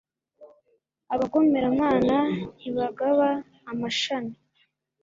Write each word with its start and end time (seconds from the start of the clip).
abagomeramana 1.13 2.17
ntibagaba 2.57 3.27
amashami 3.71 4.35